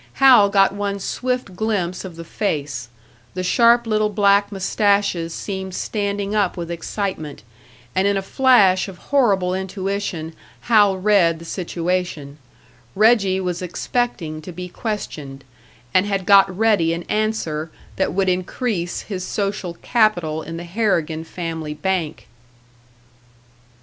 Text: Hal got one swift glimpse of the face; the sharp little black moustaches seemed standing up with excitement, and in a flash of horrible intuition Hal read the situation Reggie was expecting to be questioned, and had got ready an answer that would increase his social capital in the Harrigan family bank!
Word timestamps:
Hal 0.13 0.49
got 0.49 0.73
one 0.73 0.97
swift 0.99 1.55
glimpse 1.55 2.03
of 2.03 2.15
the 2.15 2.23
face; 2.23 2.89
the 3.35 3.43
sharp 3.43 3.85
little 3.85 4.09
black 4.09 4.51
moustaches 4.51 5.31
seemed 5.31 5.75
standing 5.75 6.33
up 6.33 6.57
with 6.57 6.71
excitement, 6.71 7.43
and 7.93 8.07
in 8.07 8.17
a 8.17 8.23
flash 8.23 8.87
of 8.87 8.97
horrible 8.97 9.53
intuition 9.53 10.33
Hal 10.61 10.97
read 10.97 11.37
the 11.37 11.45
situation 11.45 12.39
Reggie 12.95 13.39
was 13.39 13.61
expecting 13.61 14.41
to 14.41 14.51
be 14.51 14.67
questioned, 14.67 15.43
and 15.93 16.07
had 16.07 16.25
got 16.25 16.49
ready 16.57 16.95
an 16.95 17.03
answer 17.03 17.69
that 17.97 18.11
would 18.11 18.27
increase 18.27 19.01
his 19.01 19.23
social 19.23 19.75
capital 19.83 20.41
in 20.41 20.57
the 20.57 20.63
Harrigan 20.63 21.23
family 21.23 21.75
bank! 21.75 22.27